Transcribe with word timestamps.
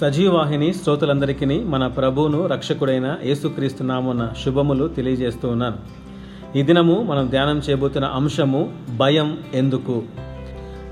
సజీవాహిని 0.00 0.74
శ్రోతలందరికీ 0.74 1.46
మన 1.46 1.86
ప్రభువును 1.86 2.46
రక్షకుడైన 2.46 3.16
యేసుక్రీస్తు 3.24 3.84
శుభములు 4.44 4.88
తెలియజేస్తూ 4.88 5.48
ఉన్నాను. 5.48 5.76
ఈ 6.58 6.62
దినము 6.62 7.02
మనం 7.02 7.30
ధ్యానం 7.30 7.58
చేయబోతున్న 7.58 8.06
అంశము 8.06 8.72
భయం 8.96 9.38
ఎందుకు? 9.54 10.02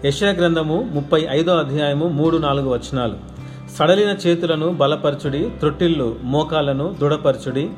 యశయ 0.04 0.32
గ్రంథము 0.32 0.90
ముప్పై 0.92 1.26
ఐదో 1.30 1.56
అధ్యాయము 1.56 2.08
మూడు 2.08 2.36
నాలుగు 2.36 2.68
వచనాలు. 2.68 3.14
సడలిన 3.78 4.16
చేతులను 4.26 4.68
బలపరచుడి 4.68 5.50
త్రొట్టిల్లు 5.58 6.16
మోకాలను 6.22 6.96
దృఢపరచుడి 7.00 7.70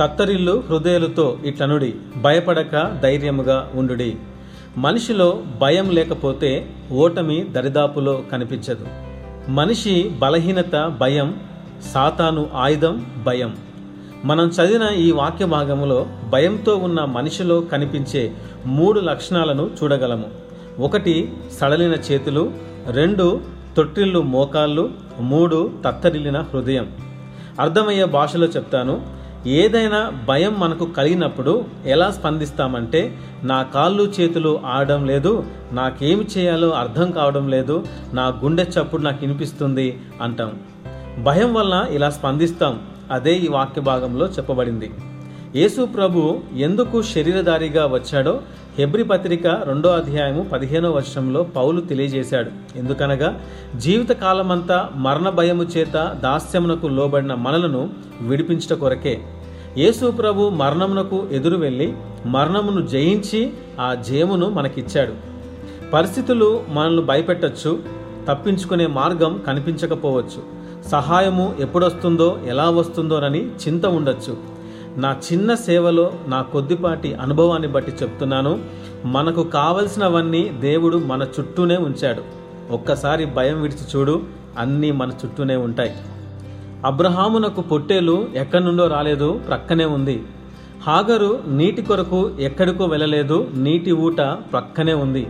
తత్తరిల్లు 0.00 0.62
హృదయాలతో 0.70 1.38
ఇట్లనుడి 1.44 1.94
భయపడక 2.16 3.00
ధైర్యముగా 3.02 3.70
ఉండుడి. 3.74 4.16
మనిషిలో 4.78 5.42
భయం 5.60 5.90
లేకపోతే 5.90 6.66
ఓటమి 6.92 7.44
దరిదాపులో 7.52 8.22
కనిపించదు. 8.32 9.05
మనిషి 9.48 10.10
బలహీనత 10.18 10.96
భయం 11.00 11.40
సాతాను 11.94 12.50
ఆయుధం 12.54 13.06
భయం. 13.26 13.56
మనం 14.24 14.48
చదివిన 14.48 14.94
ఈ 14.94 15.10
వాక్య 15.10 15.44
భాగంలో 15.44 16.06
భయంతో 16.28 16.76
ఉన్న 16.76 17.04
మనిషిలో 17.04 17.60
కనిపించే 17.60 18.32
మూడు 18.66 19.00
లక్షణాలను 19.00 19.70
చూడగలము. 19.82 20.24
ఒకటి 20.78 21.32
సడలిన 21.60 21.92
చేతులు. 21.92 22.52
రెండు 22.90 23.40
తొట్టిల్లు 23.76 24.22
మోకాళ్ళు. 24.22 24.90
మూడు 25.20 25.70
తత్తరిల్లిన 25.84 26.40
హృదయం. 26.40 26.90
అర్థమయ్యే 27.60 28.04
భాషలో 28.04 28.46
చెప్తాను. 28.46 29.15
ఏదైనా 29.46 30.12
భయం 30.28 30.56
మనకు 30.58 30.86
కలిగినప్పుడు 30.86 31.64
ఎలా 31.86 32.10
స్పందిస్తామంటే 32.10 33.18
నా 33.44 33.62
కాళ్ళు 33.62 34.12
చేతులు 34.20 34.60
ఆడడం 34.66 35.06
లేదు 35.06 35.44
నాకేమి 35.72 36.26
చేయాలో 36.38 36.70
అర్థం 36.70 37.10
కావడం 37.10 37.48
లేదు 37.48 37.84
నా 38.12 38.26
గుండె 38.26 38.62
చప్పుడు 38.62 39.02
నాకు 39.02 39.18
వినిపిస్తుంది 39.20 40.00
అంటాం. 40.22 40.52
భయం 41.22 41.54
వల్ల 41.54 41.86
ఇలా 41.90 42.10
స్పందిస్తాం. 42.10 42.80
అదే 43.10 43.34
ఈ 43.34 43.48
వాక్య 43.48 43.80
భాగంలో 43.80 44.26
చెప్పబడింది. 44.26 44.90
యేసు 45.56 45.86
ప్రభు 45.86 46.38
ఎందుకు 46.56 47.02
శరీరధారిగా 47.02 47.86
వచ్చాడో 47.86 48.40
హెబ్రి 48.78 49.04
పత్రిక 49.04 49.46
రెండో 49.46 49.88
అధ్యాయము 49.88 50.42
పదిహేనో 50.42 50.90
వర్షంలో 50.90 51.42
పౌలు 51.42 51.80
తెలియజేశాడు. 51.80 52.78
ఎందుకనగా 52.78 53.40
జీవిత 53.76 54.10
కాలమంతా 54.10 54.90
మరణ 54.94 55.28
భయము 55.28 55.62
చేత 55.62 56.20
దాస్యమునకు 56.22 56.86
లోబడిన 56.86 57.34
మనలను 57.34 57.90
విడిపించట 58.20 58.72
కొరకే. 58.72 59.20
యేసు 59.78 60.10
ప్రభు 60.10 60.48
మరణమునకు 60.48 61.26
ఎదురు 61.32 61.56
వెళ్ళి 61.56 61.92
మరణమును 62.26 62.86
జయించి 62.86 63.52
ఆ 63.80 63.94
జయమును 63.94 64.50
మనకిచ్చాడు. 64.50 65.12
పరిస్థితులు 65.90 66.62
మనల్ని 66.68 67.02
భయపెట్టచ్చు 67.02 67.82
తప్పించుకునే 68.28 68.86
మార్గం 68.86 69.42
కనిపించకపోవచ్చు. 69.46 70.42
సహాయము 70.88 71.54
ఎప్పుడొస్తుందో 71.60 72.38
ఎలా 72.46 72.70
వస్తుందోనని 72.70 73.46
చింత 73.48 73.86
ఉండొచ్చు. 73.86 74.36
నా 74.96 75.16
చిన్న 75.32 75.54
సేవలో 75.54 76.12
నా 76.28 76.42
కొద్దిపాటి 76.42 77.14
అనుభవాన్ని 77.14 77.68
బట్టి 77.68 77.92
చెప్తున్నాను 78.02 78.58
మనకు 79.04 79.42
కావలసినవన్నీ 79.44 80.48
దేవుడు 80.48 80.96
మన 80.96 81.26
చుట్టూనే 81.40 81.76
ఉంచాడు. 81.76 82.22
ఒక్కసారి 82.72 83.24
భయం 83.24 83.62
విడిచి 83.62 83.98
చూడు 83.98 84.22
అన్నీ 84.58 84.90
మన 84.90 85.08
చుట్టూనే 85.08 85.56
ఉంటాయి. 85.56 85.94
అబ్రహామునకు 86.84 87.60
పొట్టేలు 87.60 88.28
ఎక్కడి 88.34 88.64
నుండో 88.64 88.86
రాలేదు 88.86 89.40
ప్రక్కనే 89.48 89.84
ఉంది. 89.84 90.22
హాగరు 90.86 91.40
నీటి 91.46 91.82
కొరకు 91.82 92.30
ఎక్కడికో 92.40 92.84
వెళ్ళలేదు 92.84 93.48
నీటి 93.54 93.92
ఊట 93.92 94.20
ప్రక్కనే 94.20 94.94
ఉంది. 94.94 95.26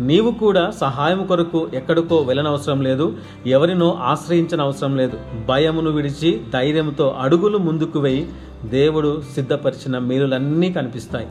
నీవు 0.00 0.30
కూడా 0.30 0.70
సహాయం 0.70 1.26
కొరకు 1.26 1.68
ఎక్కడికో 1.74 2.16
వెళ్ళనవసరం 2.16 2.82
లేదు 2.82 3.16
ఎవరినో 3.46 3.98
ఆశ్రయించిన 4.02 4.60
అవసరం 4.60 4.96
లేదు. 4.96 5.18
భయమును 5.48 5.90
విడిచి 5.90 6.40
ధైర్యంతో 6.52 7.16
అడుగులు 7.20 7.58
ముందుకు 7.58 7.98
వెయ్యి 7.98 8.28
దేవుడు 8.64 9.22
సిద్ధపరిచిన 9.34 9.98
మేలులన్నీ 9.98 10.72
కనిపిస్తాయి. 10.72 11.26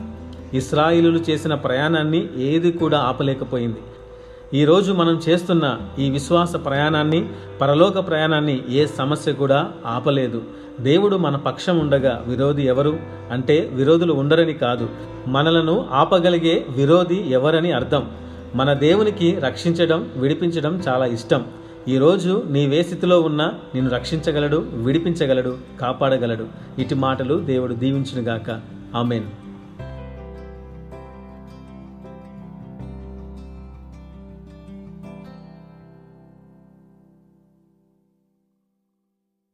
ఇస్రాయిలు 0.54 1.18
చేసిన 1.30 1.54
ప్రయాణాన్ని 1.54 2.28
ఏది 2.36 2.72
కూడా 2.72 2.98
ఆపలేకపోయింది. 2.98 3.78
ఈరోజు 4.54 4.92
మనం 4.92 5.20
చేస్తున్న 5.28 5.78
ఈ 5.98 6.10
విశ్వాస 6.10 6.56
ప్రయాణాన్ని 6.56 7.28
పరలోక 7.60 8.06
ప్రయాణాన్ని 8.06 8.62
ఏ 8.70 8.86
సమస్య 8.86 9.32
కూడా 9.32 9.70
ఆపలేదు. 9.86 10.42
దేవుడు 10.80 11.16
మన 11.16 11.36
పక్షం 11.36 11.78
ఉండగా 11.78 12.24
విరోధి 12.28 12.62
ఎవరు? 12.62 12.98
అంటే 13.30 13.70
విరోధులు 13.72 14.12
ఉండరని 14.12 14.52
కాదు. 14.52 14.88
మనలను 15.28 15.86
ఆపగలిగే 15.92 16.66
విరోధి 16.76 17.30
ఎవరని 17.30 17.72
అర్థం. 17.72 18.10
మన 18.54 18.72
దేవునికి 18.72 19.38
రక్షించడం 19.40 20.06
విడిపించడం 20.16 20.82
చాలా 20.88 21.06
ఇష్టం. 21.06 21.44
ఈరోజు 21.88 22.42
నీవే 22.50 22.82
స్థితిలో 22.82 23.20
ఉన్నా 23.20 23.54
నిన్ను 23.74 23.90
రక్షించగలడు 23.90 24.66
విడిపించగలడు 24.72 25.58
కాపాడగలడు. 25.80 26.46
ఇటు 26.78 26.94
మాటలు 26.94 27.34
దేవుడు 27.34 27.74
దీవించునుగాక. 27.74 28.60
ఆమెన్. 28.96 29.49